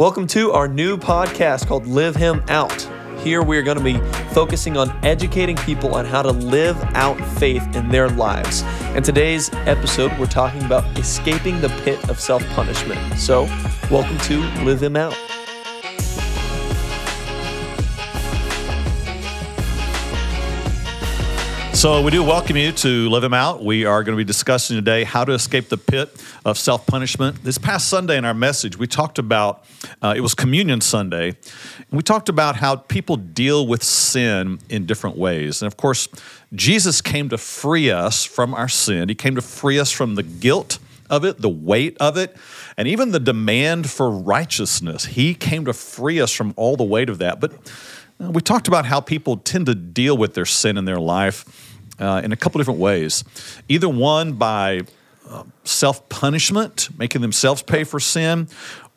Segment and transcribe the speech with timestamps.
[0.00, 2.88] Welcome to our new podcast called Live Him Out.
[3.18, 3.98] Here we are going to be
[4.32, 8.62] focusing on educating people on how to live out faith in their lives.
[8.96, 13.18] In today's episode, we're talking about escaping the pit of self punishment.
[13.18, 13.44] So,
[13.90, 15.14] welcome to Live Him Out.
[21.80, 23.64] So, we do welcome you to Live Him Out.
[23.64, 27.42] We are going to be discussing today how to escape the pit of self punishment.
[27.42, 29.64] This past Sunday in our message, we talked about
[30.02, 34.84] uh, it was Communion Sunday, and we talked about how people deal with sin in
[34.84, 35.62] different ways.
[35.62, 36.06] And of course,
[36.54, 40.22] Jesus came to free us from our sin, He came to free us from the
[40.22, 42.36] guilt of it, the weight of it,
[42.76, 45.06] and even the demand for righteousness.
[45.06, 47.40] He came to free us from all the weight of that.
[47.40, 47.52] But
[48.22, 51.68] uh, we talked about how people tend to deal with their sin in their life
[52.00, 53.24] uh, in a couple different ways.
[53.68, 54.80] Either one by
[55.28, 58.48] uh, self punishment, making themselves pay for sin,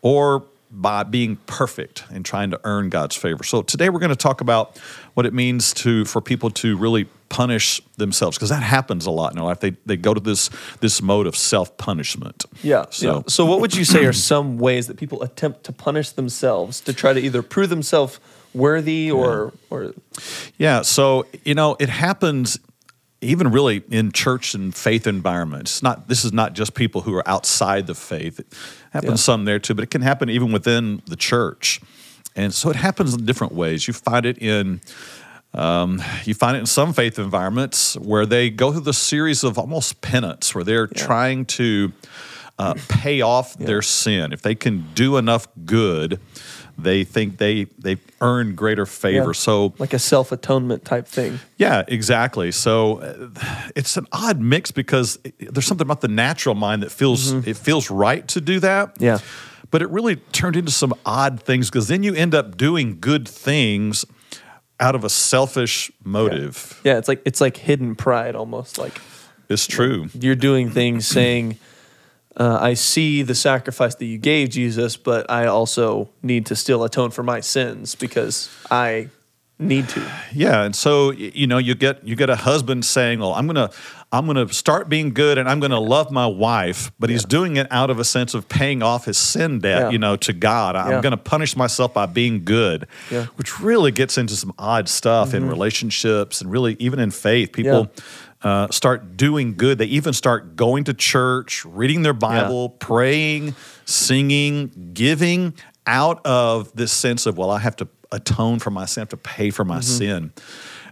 [0.01, 3.43] or by being perfect and trying to earn God's favor.
[3.43, 4.77] So today we're going to talk about
[5.13, 9.31] what it means to for people to really punish themselves because that happens a lot
[9.31, 9.59] in their life.
[9.59, 10.49] They they go to this
[10.79, 12.45] this mode of self punishment.
[12.63, 12.85] Yeah.
[12.89, 13.21] So yeah.
[13.27, 16.93] so what would you say are some ways that people attempt to punish themselves to
[16.93, 18.19] try to either prove themselves
[18.53, 19.77] worthy or yeah.
[19.77, 19.93] or
[20.57, 22.59] Yeah, so you know, it happens
[23.23, 25.81] even really in church and faith environments.
[25.81, 28.39] not this is not just people who are outside the faith.
[28.39, 28.47] It
[28.91, 29.25] happens yeah.
[29.25, 31.81] some there too, but it can happen even within the church.
[32.35, 33.87] And so it happens in different ways.
[33.87, 34.81] You find it in
[35.53, 39.59] um, you find it in some faith environments where they go through the series of
[39.59, 41.03] almost penance, where they're yeah.
[41.05, 41.91] trying to
[42.57, 43.67] uh, pay off yeah.
[43.67, 44.33] their sin.
[44.33, 46.19] If they can do enough good,
[46.77, 49.27] they think they they earn greater favor.
[49.27, 51.39] Yeah, so like a self atonement type thing.
[51.57, 52.51] Yeah, exactly.
[52.51, 53.29] So uh,
[53.75, 57.49] it's an odd mix because there's something about the natural mind that feels mm-hmm.
[57.49, 58.97] it feels right to do that.
[58.99, 59.19] Yeah.
[59.71, 63.27] But it really turned into some odd things because then you end up doing good
[63.27, 64.05] things
[64.79, 66.79] out of a selfish motive.
[66.83, 66.93] Yeah.
[66.93, 68.99] yeah, it's like it's like hidden pride almost like
[69.49, 70.09] it's true.
[70.13, 71.57] You're doing things saying
[72.37, 76.83] uh, I see the sacrifice that you gave, Jesus, but I also need to still
[76.83, 79.09] atone for my sins because I
[79.59, 80.11] need to.
[80.33, 83.69] Yeah, and so you know, you get you get a husband saying, "Well, I'm gonna
[84.11, 87.13] I'm gonna start being good, and I'm gonna love my wife," but yeah.
[87.13, 89.89] he's doing it out of a sense of paying off his sin debt, yeah.
[89.91, 90.75] you know, to God.
[90.75, 91.01] I'm yeah.
[91.01, 92.87] gonna punish myself by being good,
[93.35, 95.37] which really gets into some odd stuff mm-hmm.
[95.37, 97.53] in relationships and really even in faith.
[97.53, 97.91] People
[98.43, 99.77] uh, start doing good.
[99.77, 102.85] They even start going to church, reading their Bible, yeah.
[102.85, 103.55] praying,
[103.85, 105.53] singing, giving
[105.87, 109.09] out of this sense of, well, I have to atone for my sin, I have
[109.09, 109.81] to pay for my mm-hmm.
[109.81, 110.33] sin.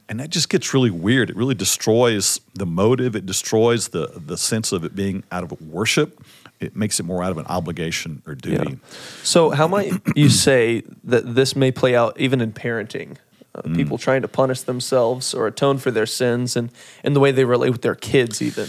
[0.10, 1.30] And that just gets really weird.
[1.30, 5.62] It really destroys the motive, it destroys the, the sense of it being out of
[5.62, 6.22] worship.
[6.60, 8.72] It makes it more out of an obligation or duty.
[8.72, 8.76] Yeah.
[9.24, 13.18] So, how might you say that this may play out even in parenting?
[13.56, 13.76] Uh, mm.
[13.76, 16.72] people trying to punish themselves or atone for their sins and,
[17.04, 18.68] and the way they relate with their kids even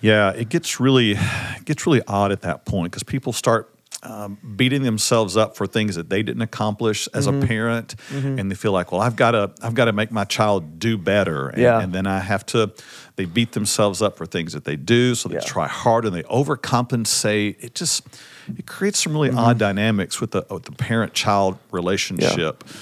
[0.00, 4.38] yeah it gets really it gets really odd at that point because people start um,
[4.56, 7.42] beating themselves up for things that they didn't accomplish as mm-hmm.
[7.42, 8.38] a parent, mm-hmm.
[8.38, 10.96] and they feel like, well, I've got to, I've got to make my child do
[10.96, 11.80] better, and, yeah.
[11.80, 12.72] and then I have to.
[13.16, 15.40] They beat themselves up for things that they do, so they yeah.
[15.40, 17.62] try hard and they overcompensate.
[17.62, 18.06] It just,
[18.56, 19.38] it creates some really mm-hmm.
[19.38, 22.64] odd dynamics with the, with the parent-child relationship.
[22.66, 22.72] Yeah.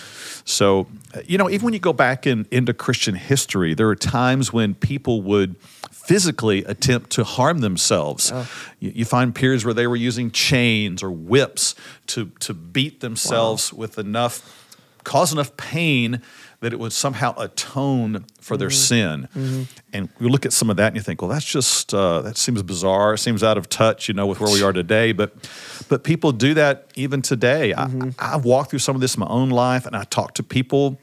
[0.45, 0.87] So,
[1.27, 4.75] you know, even when you go back in, into Christian history, there are times when
[4.75, 5.57] people would
[5.91, 8.33] physically attempt to harm themselves.
[8.33, 8.49] Oh.
[8.81, 11.75] You, you, find periods where they were using chains or whips
[12.09, 13.81] to, to beat themselves wow.
[13.81, 14.75] with enough,
[15.05, 16.23] cause enough pain
[16.61, 18.75] that it would somehow atone for their mm-hmm.
[18.75, 19.29] sin.
[19.35, 19.63] Mm-hmm.
[19.93, 22.37] And you look at some of that and you think, well, that's just uh, that
[22.37, 23.15] seems bizarre.
[23.15, 25.13] It seems out of touch, you know, with where we are today.
[25.13, 25.49] But
[25.89, 27.75] but people do that even today.
[27.77, 28.11] Mm-hmm.
[28.19, 30.43] I, I've walked through some of this in my own life, and I talk to
[30.43, 30.99] people,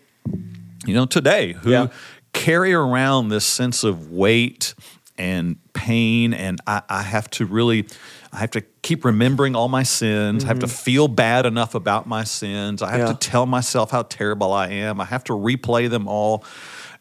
[0.86, 1.88] you know, today who yeah.
[2.34, 4.74] carry around this sense of weight
[5.18, 7.88] and pain, and I, I have to really
[8.36, 10.44] I have to keep remembering all my sins.
[10.44, 10.46] Mm-hmm.
[10.46, 10.84] I have to mm-hmm.
[10.84, 12.82] feel bad enough about my sins.
[12.82, 13.14] I have yeah.
[13.14, 15.00] to tell myself how terrible I am.
[15.00, 16.44] I have to replay them all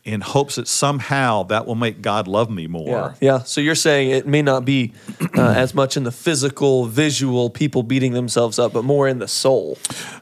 [0.05, 3.17] in hopes that somehow that will make God love me more.
[3.21, 3.37] Yeah.
[3.37, 3.39] yeah.
[3.39, 4.93] So you're saying it may not be
[5.35, 9.29] uh, as much in the physical, visual, people beating themselves up, but more in the
[9.29, 9.79] soul.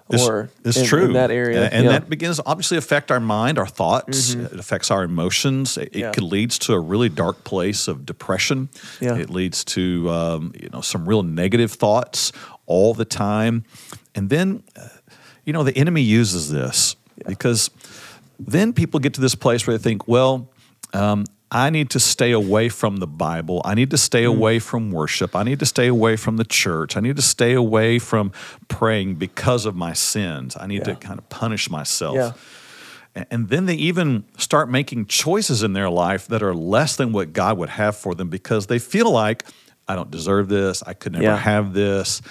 [0.09, 1.93] This, or it's in, true in that area, and yeah.
[1.93, 4.35] that begins to obviously affect our mind, our thoughts.
[4.35, 4.55] Mm-hmm.
[4.55, 5.79] It affects our emotions.
[5.79, 6.11] It, yeah.
[6.11, 8.69] it leads to a really dark place of depression.
[9.01, 9.17] Yeah.
[9.17, 12.31] It leads to um, you know some real negative thoughts
[12.67, 13.65] all the time,
[14.15, 14.89] and then uh,
[15.45, 16.95] you know the enemy uses this
[17.27, 17.71] because
[18.39, 20.51] then people get to this place where they think, well,
[20.93, 23.61] um, I need to stay away from the Bible.
[23.65, 24.29] I need to stay Mm.
[24.37, 25.37] away from worship.
[25.37, 26.97] I need to stay away from the church.
[26.97, 28.33] I need to stay away from
[28.69, 30.57] praying because of my sins.
[30.59, 30.95] I need Yeah.
[30.95, 32.15] to kind of punish myself.
[32.15, 32.33] Yeah.
[33.31, 37.35] And then they even start making choices in their life that are less than what
[37.35, 39.45] God would have for them because they feel like,
[39.87, 40.83] I don't deserve this.
[40.87, 41.37] I could never Yeah.
[41.37, 42.23] have this.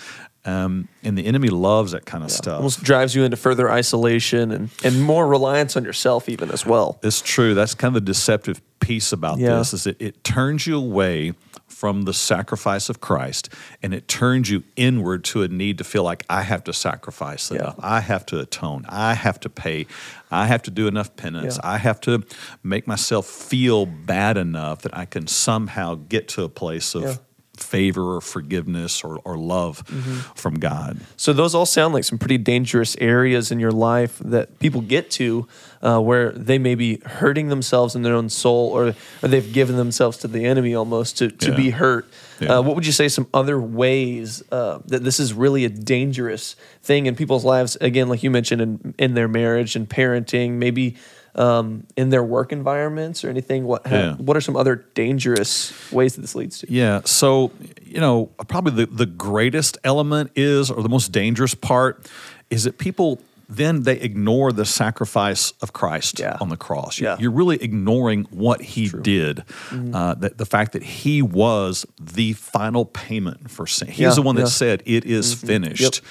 [0.44, 2.58] Um, and the enemy loves that kind of stuff.
[2.58, 7.00] Almost drives you into further isolation and, and more reliance on yourself, even as well.
[7.04, 7.54] It's true.
[7.54, 9.58] That's kind of the deceptive piece about Yeah.
[9.60, 11.34] this is it, it turns you away
[11.68, 13.50] from the sacrifice of Christ
[13.84, 17.50] and it turns you inward to a need to feel like I have to sacrifice
[17.52, 17.76] enough.
[17.80, 18.86] I have to atone.
[18.90, 19.86] I have to pay.
[20.32, 21.60] I have to do enough penance.
[21.64, 21.70] Yeah.
[21.72, 22.24] I have to
[22.64, 27.16] make myself feel bad enough that I can somehow get to a place of Yeah.
[27.62, 30.34] Favor or forgiveness or, or love Mm-hmm.
[30.36, 31.00] from God.
[31.18, 35.10] So those all sound like some pretty dangerous areas in your life that people get
[35.12, 35.48] to,
[35.82, 39.76] uh, where they may be hurting themselves in their own soul, or, or they've given
[39.78, 41.56] themselves to the enemy almost to, to Yeah.
[41.58, 42.06] be hurt.
[42.40, 42.58] Yeah.
[42.58, 46.56] Uh, what would you say some other ways uh, that this is really a dangerous
[46.82, 47.76] thing in people's lives?
[47.82, 50.96] Again, like you mentioned, in, in their marriage and parenting, maybe
[51.36, 53.66] um, in their work environments or anything.
[53.66, 54.16] What ha- Yeah.
[54.16, 56.72] what are some other dangerous ways that this leads to?
[56.72, 57.02] Yeah.
[57.06, 57.52] So,
[57.84, 62.10] you know, probably the, the greatest element is, or the most dangerous part,
[62.50, 63.20] is that people
[63.58, 66.38] then they ignore the sacrifice of Christ Yeah.
[66.40, 67.00] on the cross.
[67.02, 67.18] Yeah.
[67.20, 69.38] You're really ignoring what he did.
[69.70, 69.94] Mm-hmm.
[69.94, 73.90] Uh, that the fact that he was the final payment for sin.
[73.90, 74.44] He's Yeah, the one that.
[74.44, 74.50] Mm-hmm.
[74.50, 76.02] said, It is finished.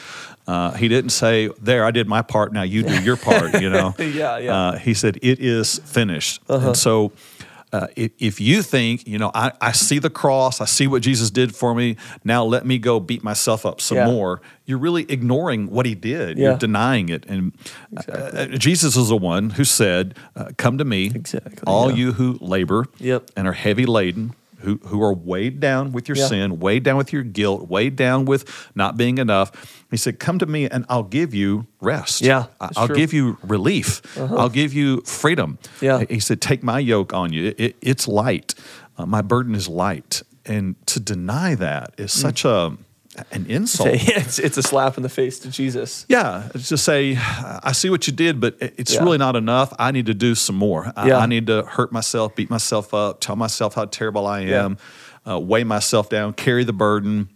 [0.47, 3.71] Uh, he didn't say, There, I did my part, now you do your part, you
[3.77, 3.95] know?
[3.99, 4.57] Yeah, yeah.
[4.57, 6.41] Uh, he said, It is finished.
[6.49, 6.69] Uh-huh.
[6.69, 7.13] And so,
[7.73, 11.31] uh, if, you think, you know, I, I see the cross, I see what Jesus
[11.31, 14.07] did for me, now let me go beat myself up some Yeah.
[14.07, 16.37] more, you're really ignoring what he did.
[16.39, 16.49] Yeah.
[16.51, 17.25] You're denying it.
[17.27, 17.53] And
[18.09, 21.97] uh, Jesus is the one who said, uh, Come to me, Exactly, all yeah.
[21.97, 23.31] you who labor Yep.
[23.37, 24.35] and are heavy laden.
[24.61, 26.27] Who, who are weighed down with your Yeah.
[26.27, 29.51] sin, weighed down with your guilt, weighed down with not being enough.
[29.91, 32.21] He said, Come to me and I'll give you rest.
[32.21, 32.83] Yeah, I'll true.
[32.85, 32.95] Uh-huh.
[32.95, 34.03] give you relief.
[34.19, 35.59] I'll give you freedom.
[35.81, 36.05] Yeah.
[36.09, 37.55] He said, Take my yoke on you.
[37.57, 38.55] It, it's light.
[38.99, 40.23] Uh, my burden is light.
[40.47, 42.21] And to deny that is Mm.
[42.21, 42.77] such a
[43.33, 43.89] an insult.
[43.93, 46.07] it's, it's a slap in the face to Jesus.
[46.09, 49.03] Yeah, it's just say, I see what you did, but it's Yeah.
[49.03, 49.73] really not enough.
[49.79, 50.93] I need to do some more.
[50.97, 51.19] I, Yeah.
[51.19, 54.65] I need to hurt myself, beat myself up, tell myself how terrible I Yeah.
[54.65, 54.79] am,
[55.29, 57.29] uh, weigh myself down, carry the burden,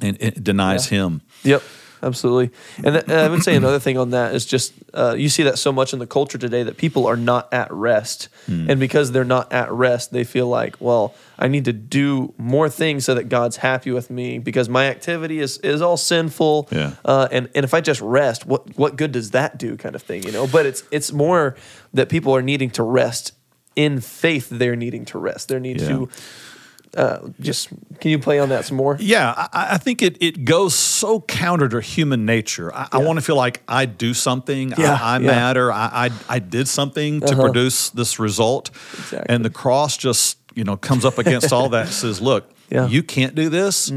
[0.00, 0.98] and it denies Yeah.
[1.04, 1.22] Him.
[1.44, 1.62] Yep,
[2.06, 2.50] absolutely.
[2.84, 5.42] And, th- and I would say another thing on that is just uh, you see
[5.44, 8.70] that so much in the culture today that people are not at rest, Hmm.
[8.70, 12.68] and because they're not at rest, they feel like, well, I need to do more
[12.68, 16.68] things so that God's happy with me because my activity is is all sinful.
[16.70, 16.92] Yeah.
[17.04, 19.76] Uh, and and if I just rest, what what good does that do?
[19.76, 20.46] Kind of thing, you know.
[20.46, 21.56] But it's it's more
[21.94, 23.32] that people are needing to rest
[23.76, 24.48] in faith.
[24.50, 25.48] They're needing to rest.
[25.48, 25.88] They need Yeah.
[25.88, 26.08] to.
[26.96, 27.68] Uh, just
[28.00, 28.96] can you play on that some more?
[29.00, 32.72] Yeah, I, I think it, it goes so counter to human nature.
[32.74, 35.26] I, I want to feel like I do something, Yeah, I, I yeah.
[35.26, 37.42] matter, I, I, I did something to Uh-huh.
[37.42, 38.70] produce this result.
[38.98, 39.34] Exactly.
[39.34, 42.82] And the cross just, you know, comes up against all that and says, look, Yeah.
[42.84, 42.92] Mm-hmm.
[42.94, 43.90] you can't do this.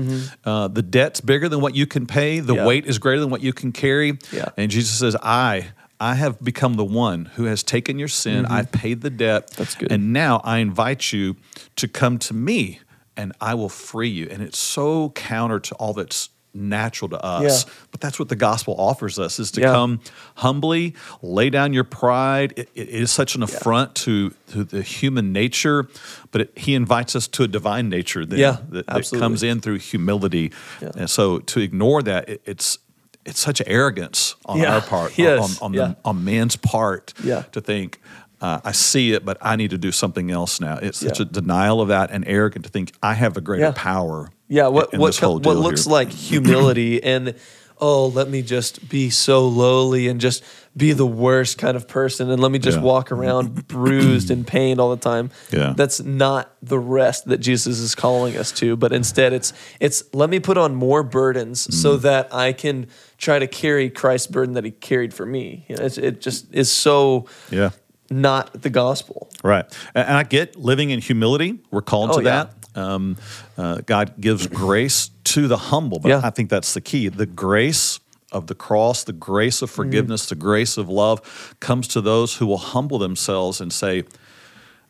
[0.43, 2.39] Uh, the debt's bigger than what you can pay.
[2.39, 2.65] The Yeah.
[2.65, 4.17] weight is greater than what you can carry.
[4.31, 4.49] Yeah.
[4.57, 5.67] And Jesus says, I,
[5.99, 8.45] I have become the one who has taken your sin.
[8.45, 9.47] I've paid the debt.
[9.51, 9.61] Mm-hmm.
[9.61, 9.91] That's good.
[9.91, 11.35] And now I invite you
[11.75, 12.79] to come to me
[13.17, 14.27] and I will free you.
[14.29, 17.65] And it's so counter to all that's natural to us.
[17.65, 17.71] Yeah.
[17.91, 19.73] But that's what the gospel offers us is to Yeah.
[19.73, 19.99] come
[20.35, 22.53] humbly, lay down your pride.
[22.57, 25.87] It, it is such an affront to, to the human nature,
[26.31, 29.79] but it, he invites us to a divine nature Yeah, that, that comes in through
[29.79, 30.51] humility.
[30.81, 32.79] And so to ignore that, it, it's
[33.25, 35.59] it's such arrogance on our part, Yes.
[35.61, 37.41] on, on, the, on man's part, Yeah.
[37.51, 37.99] to think,
[38.41, 40.77] uh, I see it, but I need to do something else now.
[40.81, 41.25] It's such Yeah.
[41.25, 43.73] a denial of that and arrogant to think I have a greater Yeah.
[43.75, 44.29] power.
[44.47, 45.91] Yeah, what in what this whole co- what looks here.
[45.93, 47.33] like humility and
[47.79, 50.43] oh, let me just be so lowly and just
[50.75, 52.83] be the worst kind of person and let me just Yeah.
[52.83, 55.29] walk around bruised and pained all the time.
[55.51, 55.73] Yeah.
[55.77, 60.29] That's not the rest that Jesus is calling us to, but instead it's it's let
[60.29, 61.73] me put on more burdens Mm.
[61.73, 65.65] so that I can try to carry Christ's burden that he carried for me.
[65.67, 67.71] You know, it's, it just is so Yeah.
[68.09, 69.29] Not the gospel.
[69.43, 69.65] Right.
[69.95, 71.59] And I get living in humility.
[71.71, 72.45] We're called Oh, to yeah.
[72.73, 72.79] that.
[72.81, 73.17] Um,
[73.57, 76.21] uh, God gives grace to the humble, but Yeah.
[76.23, 77.07] I think that's the key.
[77.09, 77.99] The grace
[78.31, 82.45] of the cross, the grace of forgiveness, the grace of love comes to those who
[82.45, 84.03] will humble themselves and say,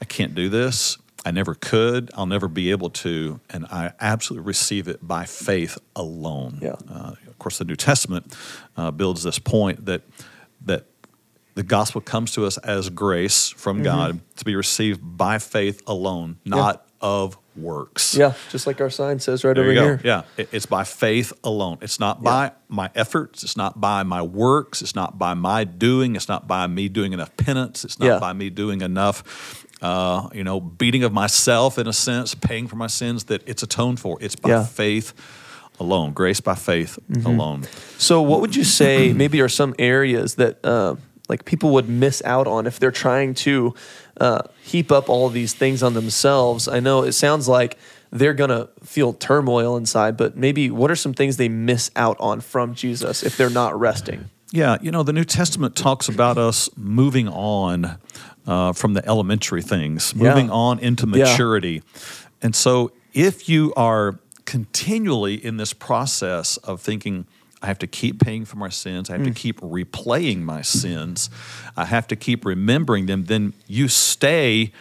[0.01, 0.97] I can't do this.
[1.25, 2.09] I never could.
[2.15, 3.39] I'll never be able to.
[3.50, 6.59] And I absolutely receive it by faith alone.
[6.62, 6.75] Yeah.
[6.89, 8.36] Uh, of course, the New Testament
[8.75, 10.01] uh, builds this point that
[10.65, 10.86] that
[11.58, 13.84] the gospel comes to us as grace from Mm-hmm.
[13.84, 18.16] God to be received by faith alone, not of works.
[18.16, 20.00] Yeah, just like our sign says right There over here.
[20.04, 21.78] Yeah, It- it's by faith alone.
[21.82, 23.44] It's not by my efforts.
[23.44, 24.82] It's not by my works.
[24.84, 26.16] It's not by my doing.
[26.16, 27.84] It's not by me doing enough penance.
[27.84, 28.20] It's not Yeah.
[28.20, 32.76] by me doing enough, uh, you know, beating of myself in a sense, paying for
[32.76, 34.18] my sins that it's atoned for.
[34.22, 34.56] It's by Yeah.
[34.58, 34.66] Mm-hmm.
[34.84, 35.14] faith
[35.80, 37.64] alone, grace by faith alone.
[38.00, 40.96] So, what would you say maybe are some areas that uh,
[41.29, 43.74] like people would miss out on if they're trying to
[44.19, 46.67] uh, heap up all these things on themselves?
[46.67, 47.77] I know it sounds like
[48.12, 52.39] they're gonna feel turmoil inside, but maybe what are some things they miss out on
[52.41, 54.29] from Jesus if they're not resting?
[54.53, 57.98] Yeah, you know, the New Testament talks about us moving on
[58.48, 60.29] uh, from the elementary things, Yeah.
[60.29, 61.25] moving on into Yeah.
[61.25, 61.84] maturity.
[62.41, 67.25] And so, if you are continually in this process of thinking,
[67.62, 71.30] I have to keep paying for my sins, I have to keep replaying my sins,
[71.76, 74.72] I have to keep remembering them, then you stay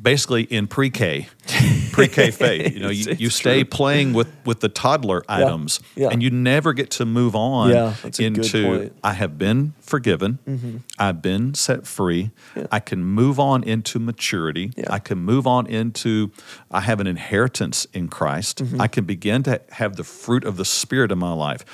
[0.00, 1.26] basically in pre-K,
[1.92, 2.74] pre-K faith.
[2.74, 3.70] You know, you, you stay true.
[3.70, 6.08] playing with with the toddler items, Yeah.
[6.10, 8.58] and you never get to move on Yeah, that's a good into.
[8.58, 8.98] Mm-hmm.
[9.02, 12.30] I have been forgiven, I've been set free,
[12.70, 14.86] I can move on into maturity, Yeah.
[14.90, 16.30] I can move on into
[16.70, 18.80] I have an inheritance in Christ, Mm-hmm.
[18.80, 21.64] I can begin to have the fruit of the Spirit in my life.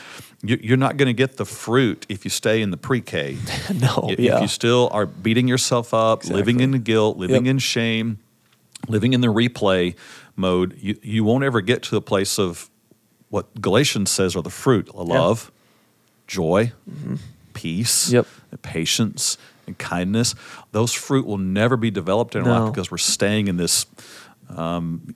[0.43, 3.39] You- You're not going to get the fruit if you stay in the pre-K.
[3.75, 4.41] No, If yeah.
[4.41, 7.51] you still are beating yourself up, living in guilt, living Yep.
[7.51, 8.19] in shame,
[8.89, 9.95] living in the replay
[10.37, 12.69] mode, you, you won't ever get to the place of
[13.29, 15.51] what Galatians says are the fruit love,
[16.27, 16.73] joy,
[17.55, 18.15] peace, Mm-hmm.
[18.17, 18.27] Yep.
[18.51, 20.35] and patience, and kindness.
[20.73, 22.65] Those fruit will never be developed in our No.
[22.65, 23.87] life because we're staying in this
[24.57, 25.15] um,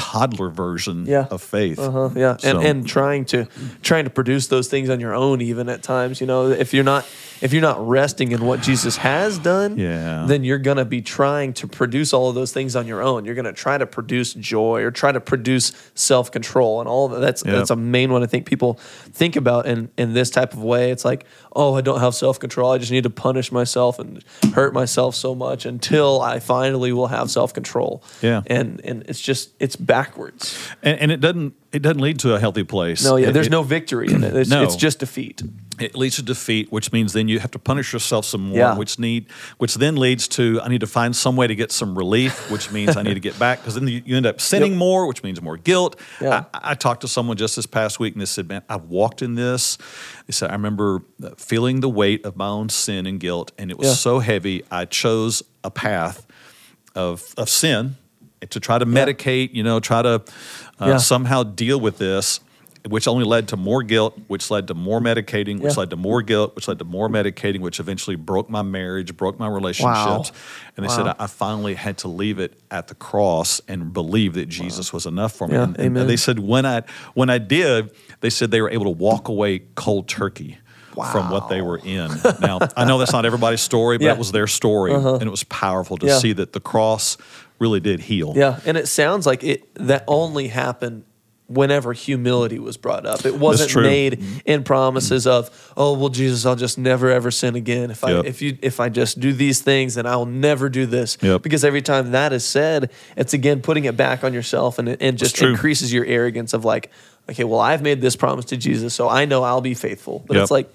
[0.00, 1.26] toddler version Yeah.
[1.30, 1.78] of faith.
[1.78, 3.46] Uh-huh, yeah, and So- and trying to
[3.82, 6.20] trying to produce those things on your own, even at times.
[6.20, 7.04] You know, if you're not
[7.42, 10.24] if you're not resting in what Jesus has done, Yeah.
[10.26, 13.24] then you're gonna be trying to produce all of those things on your own.
[13.24, 17.20] You're gonna try to produce joy or try to produce self control and all that.
[17.20, 17.54] That's Yep.
[17.54, 18.78] that's a main one I think people
[19.12, 20.90] think about in in this type of way.
[20.90, 21.24] It's like,
[21.56, 22.72] oh, I don't have self control.
[22.72, 24.22] I just need to punish myself and
[24.54, 28.02] hurt myself so much until I finally will have self control.
[28.20, 28.42] Yeah.
[28.48, 30.56] and and it's just it's backwards.
[30.82, 33.04] and, and it doesn't it doesn't lead to a healthy place.
[33.04, 34.34] No, yeah, It- there's it- no victory in it.
[34.34, 34.62] It's, No.
[34.64, 35.40] it's just defeat.
[35.78, 38.76] it leads to defeat, which means then you have to punish yourself some more, Yeah.
[38.76, 39.26] which need,
[39.58, 42.70] which then leads to I need to find some way to get some relief, which
[42.72, 44.78] means I need to get back because then you, you end up sinning Yep.
[44.78, 45.94] more, which means more guilt.
[46.20, 46.44] Yeah.
[46.52, 49.22] I, I talked to someone just this past week and they said, "Man, I've walked
[49.22, 49.78] in this."
[50.26, 53.70] They said, "I remember uh, feeling the weight of my own sin and guilt, and
[53.70, 53.94] it was Yeah.
[53.94, 54.64] so heavy.
[54.70, 56.26] I chose a path
[56.94, 57.96] of of sin
[58.48, 60.22] to try to medicate, you know, try to
[60.80, 60.96] uh, Yeah.
[60.96, 62.40] somehow deal with this,
[62.88, 65.80] which only led to more guilt, which led to more medicating, which Yeah.
[65.80, 69.38] led to more guilt, which led to more medicating, which eventually broke my marriage, broke
[69.38, 70.32] my relationships.
[70.76, 74.32] And they said I I finally had to leave it at the cross and believe
[74.34, 75.54] that Jesus was enough for me.
[75.56, 76.06] Yeah, and, and amen.
[76.06, 76.82] they said when I
[77.12, 77.90] when I did,
[78.22, 80.56] they said they were able to walk away cold turkey.
[81.12, 82.10] From what they were in.
[82.42, 84.10] Now, I know that's not everybody's story, but Yeah.
[84.10, 84.16] Uh-huh.
[84.16, 84.92] it was their story.
[84.92, 86.18] And it was powerful to Yeah.
[86.18, 87.16] see that the cross
[87.60, 88.32] really did heal.
[88.34, 91.04] Yeah, and it sounds like it that only happened
[91.50, 93.26] whenever humility was brought up.
[93.26, 94.38] It wasn't made mm-hmm.
[94.44, 97.90] in promises of, "Oh, well Jesus, I'll just never ever sin again.
[97.90, 98.24] If I Yep.
[98.24, 101.42] if you if I just do these things, then I'll never do this." Yep.
[101.42, 105.02] Because every time that is said, it's again putting it back on yourself and it
[105.02, 106.90] and just increases your arrogance of like,
[107.28, 110.34] "Okay, well, I've made this promise to Jesus, so I know I'll be faithful." But
[110.34, 110.42] Yep.
[110.42, 110.72] it's like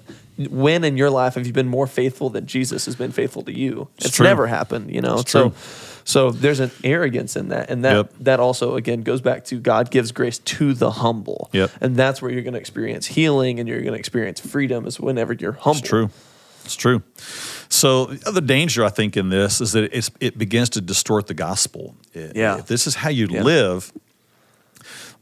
[0.49, 3.57] when in your life have you been more faithful than Jesus has been faithful to
[3.57, 3.87] you?
[3.99, 4.25] It's, true.
[4.25, 5.19] never happened, you know.
[5.19, 5.57] It's so true.
[6.05, 8.13] So there's an arrogance in that, and that Yep.
[8.21, 11.49] that also again goes back to God gives grace to the humble.
[11.51, 11.71] Yep.
[11.81, 14.99] And that's where you're going to experience healing, and you're going to experience freedom is
[14.99, 15.79] whenever you're humble.
[15.79, 16.09] It's true.
[16.63, 17.01] It's true.
[17.69, 21.27] So the other danger I think in this is that it's, it begins to distort
[21.27, 21.95] the gospel.
[22.15, 22.57] I- Yeah.
[22.59, 23.43] If this is how you Yeah.
[23.43, 23.91] live,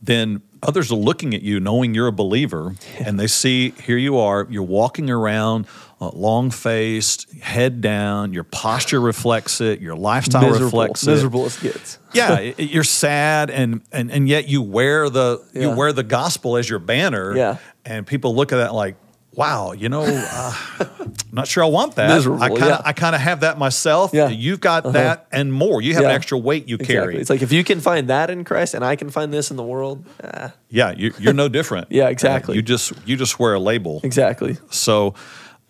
[0.01, 4.17] then others are looking at you knowing you're a believer and they see here you
[4.17, 5.67] are you're walking around
[6.01, 11.45] uh, long faced head down your posture reflects it your lifestyle Miserable, reflects it miserable
[11.45, 11.97] as gets.
[12.13, 16.69] yeah, you're sad, and, and and yet you wear the you wear the gospel as
[16.69, 17.35] your banner.
[17.35, 17.57] Yeah.
[17.85, 18.95] and people look at that like,
[19.35, 20.53] wow, you know, uh,
[20.99, 22.09] I'm not sure I want that.
[22.09, 22.81] Miserable, I kind of yeah.
[22.85, 24.11] I kind of have that myself.
[24.13, 24.29] Yeah.
[24.29, 25.81] you've got that and more.
[25.81, 26.95] You have an extra weight you Exactly.
[26.95, 27.17] carry.
[27.17, 29.57] It's like if you can find that in Christ, and I can find this in
[29.57, 30.05] the world.
[30.23, 31.87] ah, yeah, you, you're no different.
[31.93, 32.53] Yeah, exactly.
[32.53, 33.99] Uh, you just you just wear a label.
[34.03, 34.57] exactly.
[34.71, 35.13] So,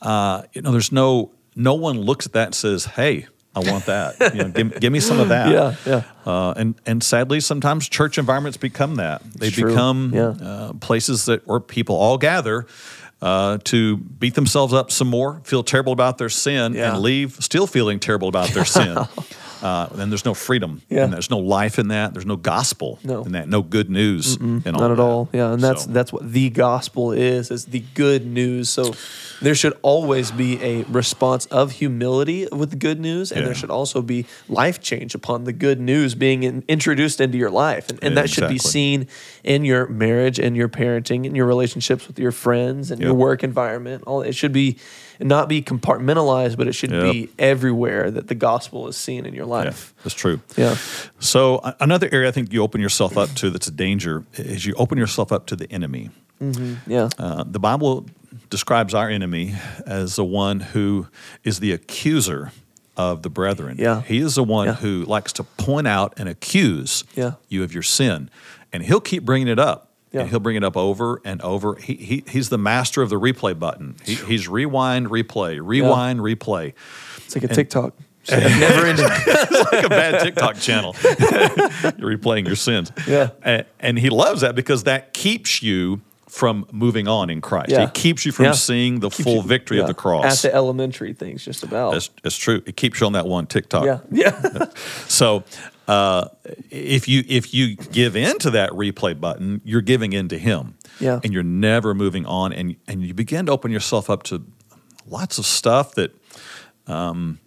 [0.02, 3.28] uh, you know, there's no no one looks at that and says, hey.
[3.56, 4.34] I want that.
[4.34, 5.48] You know, give, give me some of that.
[5.52, 6.04] Yeah, yeah.
[6.26, 9.22] Uh, and and sadly, sometimes church environments become that.
[9.36, 10.30] They It's become Yeah.
[10.30, 12.66] uh, places that where people all gather
[13.24, 16.92] uh, to beat themselves up some more, feel terrible about their sin, Yeah.
[16.94, 18.98] and leave still feeling terrible about their sin.
[19.62, 21.06] Uh, then there's no freedom, Yeah.
[21.06, 22.14] and there's no life in that.
[22.14, 23.24] There's no gospel No.
[23.24, 23.48] in that.
[23.48, 25.04] No good news in all Not at that.
[25.04, 25.30] all.
[25.32, 27.50] Yeah, and that's So- that's what the gospel is.
[27.50, 28.68] Is the good news.
[28.68, 28.94] So
[29.44, 33.70] there should always be a response of humility with the good news, and there should
[33.70, 38.00] also be life change upon the good news being in, introduced into your life, and,
[38.04, 39.08] and Yeah, that should be seen
[39.44, 43.44] in your marriage, and your parenting, and your relationships with your friends, and your work
[43.44, 44.04] environment.
[44.08, 44.78] All it should be
[45.20, 47.12] not be compartmentalized, but it should Yep.
[47.12, 49.94] be everywhere that the gospel is seen in your Yeah, life.
[50.04, 50.40] that's true.
[50.58, 50.76] Yeah.
[51.20, 54.74] So another area I think you open yourself up to that's a danger is you
[54.76, 56.10] open yourself up to the enemy.
[56.88, 57.10] Yeah.
[57.18, 58.06] Uh, the Bible
[58.50, 61.08] describes our enemy as the one who
[61.44, 62.52] is the accuser
[62.96, 63.78] of the brethren.
[63.80, 64.02] Yeah.
[64.02, 64.74] He is the one Yeah.
[64.76, 67.34] who likes to point out and accuse Yeah.
[67.50, 68.30] you of your sin.
[68.72, 69.90] And he'll keep bringing it up.
[70.12, 70.22] Yeah.
[70.22, 71.74] And he'll bring it up over and over.
[71.76, 73.96] He, he, he's the master of the replay button.
[74.06, 76.74] He, he's rewind, replay, rewind, replay.
[77.26, 77.96] It's like a TikTok.
[78.30, 79.06] Never ending.
[79.10, 80.96] It's like a bad TikTok channel.
[81.04, 82.92] You're replaying your sins.
[83.08, 83.32] Yeah.
[83.42, 86.02] And, and he loves that because that keeps you
[86.34, 87.70] from moving on in Christ.
[87.70, 87.84] Yeah.
[87.84, 88.52] It keeps you from Yeah.
[88.54, 90.44] seeing the Keeps full you- victory of the cross.
[90.44, 91.94] At the elementary things, just about.
[91.94, 92.64] that's, that's true.
[92.66, 93.86] It keeps you on that one TikTok.
[93.86, 94.00] yeah.
[94.12, 94.66] Yeah.
[95.08, 95.44] So
[95.88, 96.30] uh,
[96.72, 100.74] if you if you give in to that replay button, you're giving in to him.
[101.00, 101.20] Yeah.
[101.24, 104.44] And you're never moving on, and and you begin to open yourself up to
[105.08, 106.12] lots of stuff that.
[106.88, 107.40] Um,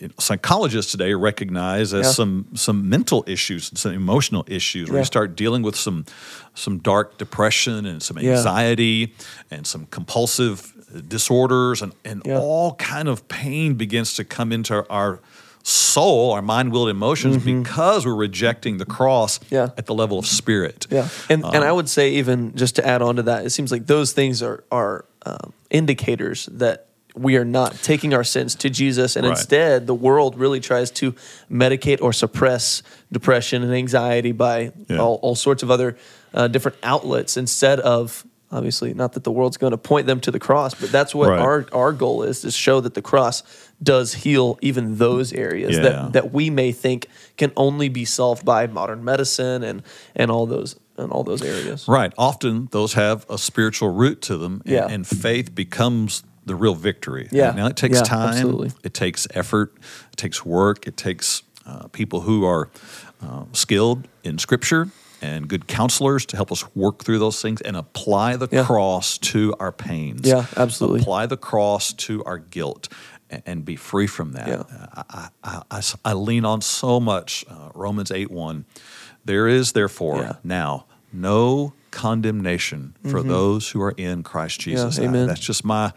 [0.00, 2.12] you know, psychologists today recognize as Yeah.
[2.12, 5.02] some some mental issues and some emotional issues where Yeah.
[5.02, 6.04] you start dealing with some
[6.54, 8.32] some dark depression and some Yeah.
[8.36, 9.14] anxiety
[9.50, 10.72] and some compulsive
[11.08, 12.38] disorders and, and Yeah.
[12.38, 15.20] all kind of pain begins to come into our
[15.62, 19.54] soul, our mind, will, and emotions because we're rejecting the cross Mm-hmm.
[19.54, 19.68] Yeah.
[19.76, 20.86] at the level of spirit.
[20.90, 23.50] Yeah, and and Um, I would say even just to add on to that, it
[23.50, 28.54] seems like those things are are um, indicators that we are not taking our sins
[28.56, 29.36] to Jesus, and Right.
[29.36, 31.14] instead the world really tries to
[31.50, 34.98] medicate or suppress depression and anxiety by Yeah.
[34.98, 35.96] all, all sorts of other
[36.32, 38.24] uh, different outlets instead of.
[38.52, 41.28] Obviously, not that the world's going to point them to the cross, but that's what
[41.28, 41.38] Right.
[41.38, 43.44] our, our goal is to show that the cross
[43.80, 45.82] does heal even those areas Yeah.
[45.82, 49.82] that, that we may think can only be solved by modern medicine and
[50.16, 51.86] and all those and all those areas.
[51.88, 52.12] Right.
[52.18, 54.86] Often those have a spiritual root to them, and, Yeah.
[54.88, 57.28] and faith becomes the real victory.
[57.30, 57.52] Yeah.
[57.52, 58.28] Now it takes Yeah, time.
[58.34, 58.72] absolutely.
[58.82, 59.72] It takes effort.
[60.12, 60.84] It takes work.
[60.86, 62.68] It takes uh, people who are
[63.22, 64.88] uh, skilled in Scripture
[65.22, 68.64] and good counselors to help us work through those things and apply the Yeah.
[68.64, 70.26] cross to our pains.
[70.26, 71.00] Yeah, absolutely.
[71.02, 72.88] Apply the cross to our guilt
[73.46, 74.48] and be free from that.
[74.48, 74.62] Yeah.
[74.94, 78.64] I, I, I- I I lean on so much uh, Romans 8 1.
[79.24, 80.32] There is therefore Yeah.
[80.42, 84.98] now no condemnation for those who are in Christ Jesus.
[84.98, 85.14] I- Mm-hmm.
[85.14, 85.26] amen.
[85.28, 85.92] that's just my,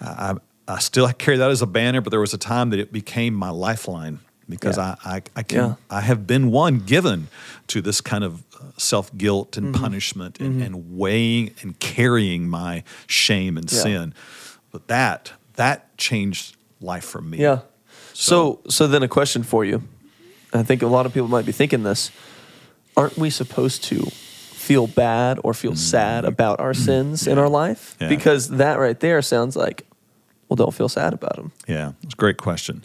[0.00, 0.34] I,
[0.66, 3.34] I still carry that as a banner, but there was a time that it became
[3.34, 4.94] my lifeline because Yeah.
[5.04, 5.74] I, I, I can Yeah.
[5.90, 7.28] I have been one given
[7.68, 8.42] to this kind of
[8.76, 9.82] self guilt and Mm-hmm.
[9.82, 13.82] punishment and, and weighing and carrying my shame and Yeah.
[13.82, 14.14] sin.
[14.70, 17.38] But that that changed life for me.
[17.38, 17.60] Yeah.
[18.12, 19.82] So so then a question for you.
[20.52, 22.10] I think a lot of people might be thinking this.
[22.96, 24.10] Aren't we supposed to
[24.68, 25.78] feel bad or feel mm-hmm.
[25.78, 26.84] sad about our mm-hmm.
[26.84, 27.96] sins in our life?
[28.00, 28.08] Yeah.
[28.08, 29.86] Because that right there sounds like
[30.48, 31.52] well don't feel sad about them.
[31.66, 32.82] Yeah, it's a great question.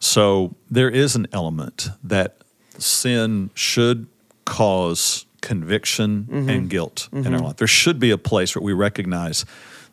[0.00, 2.36] So there is an element that
[2.78, 4.06] sin should
[4.44, 6.50] cause conviction Mm-hmm.
[6.50, 7.44] and guilt in our mm-hmm.
[7.46, 7.56] life.
[7.56, 9.46] There should be a place where we recognize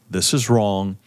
[0.09, 0.97] this is wrong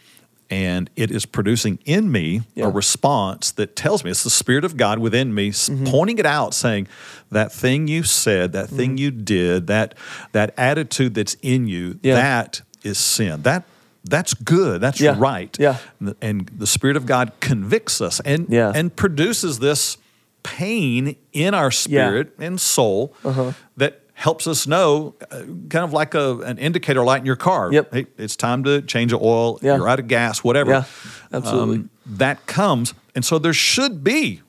[0.50, 2.66] and it is producing in me Yeah.
[2.66, 5.86] a response that tells me it's the spirit of God within me Mm-hmm.
[5.86, 6.88] pointing it out saying
[7.30, 8.96] that thing you said, that thing Mm-hmm.
[8.98, 9.94] you did, that
[10.32, 12.14] that attitude that's in you, Yeah.
[12.16, 13.42] that is sin.
[13.42, 13.64] That
[14.04, 14.80] that's good.
[14.80, 15.14] That's Yeah.
[15.18, 15.54] right.
[15.60, 15.76] Yeah.
[16.20, 19.98] And- the spirit of god convicts us and and produces this
[20.42, 23.52] pain in our spirit and soul Uh-huh.
[23.76, 25.36] that helps us know uh,
[25.70, 27.94] kind of like a, an indicator light in your car Yep.
[27.94, 29.76] hey it's time to change the oil Yeah.
[29.76, 30.84] you're out of gas whatever Um,
[31.32, 31.88] Yeah, absolutely.
[32.06, 34.42] that comes and so there should be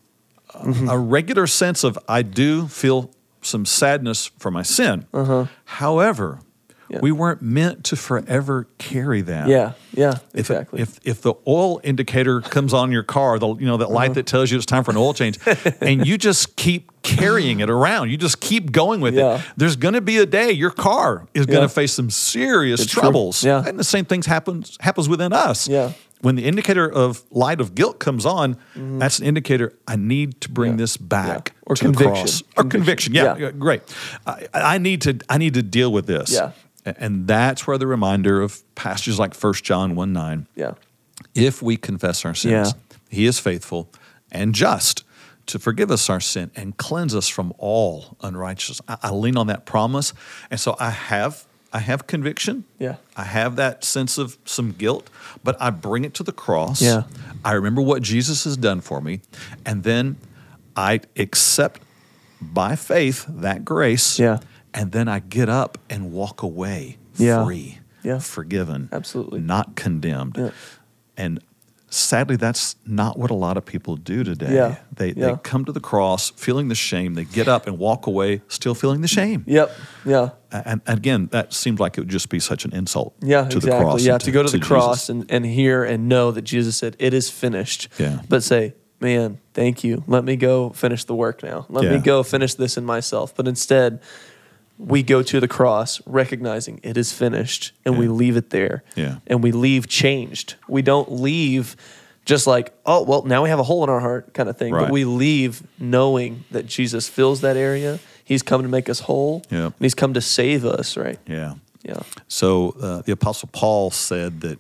[0.54, 0.90] a, Mm-hmm.
[0.90, 5.06] a regular sense of i do feel some sadness for my sin
[5.66, 6.44] however Uh-huh.
[6.90, 7.00] Yeah.
[7.02, 9.72] we weren't meant to forever carry that Yeah.
[9.94, 10.16] Yeah.
[10.34, 10.82] if, exactly.
[10.82, 14.26] If if the oil indicator comes on your car, the you know that light that
[14.26, 15.40] tells you it's time for an oil change,
[15.82, 19.36] and you just keep carrying it around, you just keep going with Yeah.
[19.36, 19.42] it.
[19.58, 22.92] There's going to be a day your car is going to face some serious It's
[22.92, 23.02] true.
[23.02, 23.64] troubles, Yeah.
[23.66, 25.68] and the same things happens happens within us.
[25.68, 25.94] Yeah.
[26.22, 29.00] When the indicator of light of guilt comes on, mm-hmm.
[29.00, 30.74] that's an indicator I need to bring.
[30.74, 30.78] Yeah.
[30.78, 31.54] this back.
[31.66, 32.14] Or conviction.
[32.14, 32.44] cross.
[32.58, 33.14] or conviction.
[33.16, 33.82] Yeah, great.
[34.28, 36.32] I, I need to I need to deal with this.
[36.32, 36.52] Yeah.
[36.86, 40.48] And that's where the reminder of passages like 1 John 1 9.
[40.56, 40.74] Yeah.
[41.34, 42.74] If we confess our sins,
[43.10, 43.90] he is faithful
[44.32, 45.04] and just
[45.52, 48.82] to forgive us our sin and cleanse us from all unrighteousness.
[48.88, 50.14] I, I lean on that promise.
[50.50, 52.66] And so I have I have conviction.
[52.80, 52.98] Yeah.
[53.16, 55.10] I have that sense of some guilt,
[55.42, 56.82] but I bring it to the cross.
[56.82, 57.04] Yeah.
[57.46, 59.22] I remember what Jesus has done for me,
[59.66, 60.18] and then
[60.76, 61.80] I accept
[62.42, 64.20] by faith that grace.
[64.20, 64.40] Yeah.
[64.74, 67.46] And then I get up and walk away Yeah.
[67.46, 68.20] free, Yeah.
[68.20, 69.40] forgiven, Absolutely.
[69.40, 70.36] not condemned.
[70.38, 70.52] Yeah.
[71.16, 71.40] And
[71.94, 74.56] sadly, that's not what a lot of people do today.
[74.56, 74.76] Yeah.
[74.96, 75.32] They, Yeah.
[75.32, 77.14] they come to the cross feeling the shame.
[77.16, 79.44] They get up and walk away still feeling the shame.
[79.46, 79.72] Yep.
[80.06, 80.30] Yeah.
[80.52, 83.58] And, and again, that seemed like it would just be such an insult Yeah, to
[83.58, 83.70] exactly.
[83.70, 84.04] the cross.
[84.04, 84.68] yeah, and to, go to, the Jesus.
[84.68, 87.88] cross and, and hear and know that Jesus said, It is finished.
[88.00, 88.22] Yeah.
[88.28, 90.04] But say, Man, thank you.
[90.06, 91.66] Let me go finish the work now.
[91.70, 93.36] Let me go finish this in myself.
[93.36, 94.00] But instead,
[94.82, 98.84] we go to the cross recognizing it is finished and we leave it there.
[98.96, 99.18] Yeah.
[99.28, 100.56] And we leave changed.
[100.68, 101.76] We don't leave
[102.26, 104.74] just like, oh, well, now we have a hole in our heart kind of thing.
[104.74, 104.84] Right.
[104.84, 108.00] But we leave knowing that Jesus fills that area.
[108.24, 109.44] He's come to make us whole.
[109.52, 109.66] Yeah.
[109.66, 111.20] And he's come to save us, right?
[111.28, 111.56] Yeah.
[111.84, 112.02] Yeah.
[112.28, 114.60] So uh, the Apostle Paul said that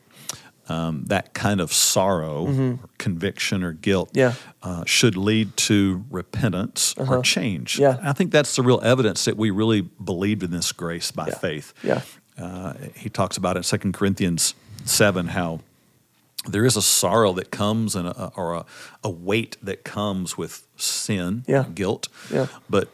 [0.70, 4.20] um, that kind of sorrow, or conviction, or guilt Mm-hmm.
[4.20, 4.34] Yeah.
[4.64, 7.80] uh, should lead to repentance or change.
[7.80, 7.98] Yeah.
[8.04, 11.38] I think that's the real evidence that we really believed in this grace by Yeah.
[11.38, 11.74] faith.
[11.84, 12.02] Yeah.
[12.38, 14.54] Uh, he talks about in 2 Corinthians
[14.86, 15.60] 7 how
[16.48, 18.66] there is a sorrow that comes and a, or a,
[19.04, 21.66] a weight that comes with sin, Yeah.
[21.76, 22.08] guilt.
[22.32, 22.48] Yeah.
[22.70, 22.90] But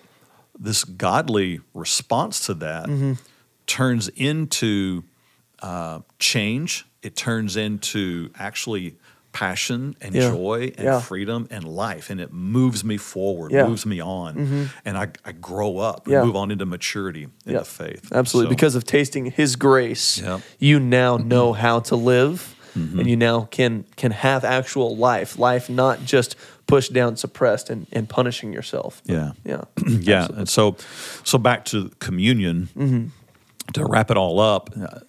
[0.60, 3.14] this godly response to that Mm-hmm.
[3.68, 5.04] turns into
[5.62, 6.86] uh, change.
[7.08, 8.96] It turns into actually
[9.32, 10.32] passion and Yeah.
[10.32, 11.00] joy and Yeah.
[11.00, 12.10] freedom and life.
[12.10, 13.68] And it moves me forward, Yeah.
[13.68, 14.70] moves me on.
[14.84, 18.12] And I, I grow up and move on into maturity in the faith.
[18.12, 18.48] Absolutely.
[18.50, 20.22] So- Because of tasting his grace,
[20.60, 23.00] you now know how to live Mm-hmm.
[23.00, 25.40] and you now can can have actual life.
[25.40, 26.36] Life not just
[26.68, 29.02] pushed down, suppressed and, and punishing yourself.
[29.06, 29.32] Yeah.
[29.44, 29.64] Yeah.
[29.88, 30.76] yeah and so
[31.24, 33.04] so back to communion Mm-hmm.
[33.74, 35.00] to wrap it all up uh,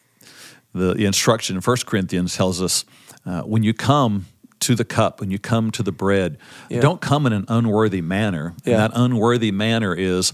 [0.79, 2.85] the, the instruction in 1 corinthians tells us
[3.27, 4.27] uh, when you come
[4.61, 6.39] to the cup when you come to the bread
[6.69, 6.81] Yeah.
[6.81, 8.73] don't come in an unworthy manner Yeah.
[8.75, 10.33] and that unworthy manner is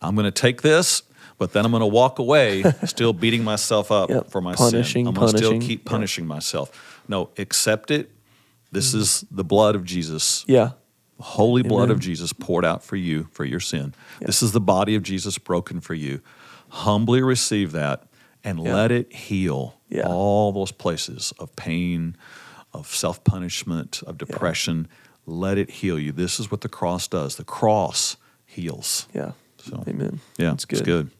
[0.00, 1.02] i'm going to take this
[1.38, 4.30] but then i'm going to walk away still beating myself up Yep.
[4.30, 5.68] for my Punishing, sin i'm going to still punishing.
[5.68, 5.86] keep Yep.
[5.90, 8.10] punishing myself no accept it
[8.70, 10.70] this is the blood of jesus Yeah.
[11.20, 13.94] holy blood of Jesus poured out for you for your sin.
[14.20, 16.20] This is the body of Jesus broken for you.
[16.68, 18.08] Humbly receive that
[18.44, 18.74] and Yeah.
[18.74, 20.02] let it heal Yeah.
[20.06, 22.16] all those places of pain,
[22.72, 24.88] of self punishment, of depression.
[25.26, 26.10] Let it heal you.
[26.12, 27.36] This is what the cross does.
[27.36, 29.06] The cross heals.
[29.14, 29.32] Yeah.
[29.58, 30.20] So, Amen.
[30.38, 30.78] Yeah, That's good.
[30.80, 31.10] It's good.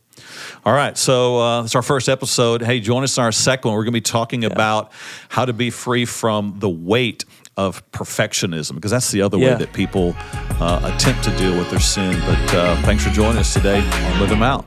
[0.66, 2.60] All right, so uh, it's our first episode.
[2.62, 3.76] Hey, join us in our second one.
[3.76, 4.92] We're going to be talking about
[5.28, 7.24] how to be free from the weight
[7.56, 10.14] of perfectionism, because that's the other way that people
[10.60, 12.18] uh, attempt to deal with their sin.
[12.26, 14.66] But uh, thanks for joining us today on Live 'em Out.